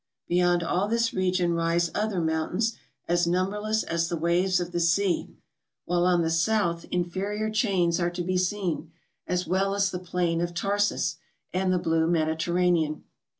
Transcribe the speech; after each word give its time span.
Beyond 0.27 0.63
all 0.63 0.87
this 0.87 1.13
region 1.13 1.53
rise 1.53 1.91
other 1.93 2.19
moun¬ 2.19 2.51
tains 2.55 2.75
as 3.07 3.27
numberless 3.27 3.83
as 3.83 4.09
the 4.09 4.17
waves 4.17 4.59
of 4.59 4.71
the 4.71 4.79
sea; 4.79 5.29
while 5.85 6.07
on 6.07 6.23
the 6.23 6.31
south 6.31 6.85
inferior 6.89 7.51
chains 7.51 7.99
are 7.99 8.09
to 8.09 8.23
be 8.23 8.35
seen, 8.35 8.91
as 9.27 9.45
well 9.45 9.75
as 9.75 9.91
the 9.91 9.99
plain 9.99 10.41
of 10.41 10.55
Tarsus, 10.55 11.17
and 11.53 11.71
the 11.71 11.77
blue 11.77 12.07
INIediterranean. 12.07 13.03